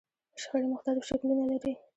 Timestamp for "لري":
1.49-1.73